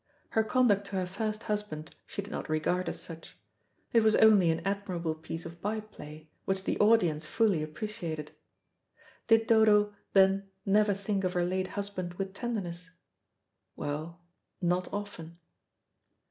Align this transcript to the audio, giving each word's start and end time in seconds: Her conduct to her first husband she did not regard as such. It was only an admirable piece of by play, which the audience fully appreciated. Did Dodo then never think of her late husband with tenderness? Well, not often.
Her 0.29 0.43
conduct 0.43 0.85
to 0.87 0.95
her 0.95 1.05
first 1.05 1.43
husband 1.43 1.93
she 2.07 2.23
did 2.23 2.31
not 2.31 2.49
regard 2.49 2.89
as 2.89 2.99
such. 2.99 3.37
It 3.93 4.01
was 4.01 4.15
only 4.15 4.49
an 4.49 4.61
admirable 4.65 5.13
piece 5.13 5.45
of 5.45 5.61
by 5.61 5.79
play, 5.81 6.31
which 6.45 6.63
the 6.63 6.79
audience 6.79 7.27
fully 7.27 7.61
appreciated. 7.61 8.31
Did 9.27 9.45
Dodo 9.45 9.93
then 10.13 10.49
never 10.65 10.95
think 10.95 11.23
of 11.23 11.33
her 11.33 11.45
late 11.45 11.67
husband 11.77 12.15
with 12.15 12.33
tenderness? 12.33 12.89
Well, 13.75 14.19
not 14.59 14.91
often. 14.91 15.37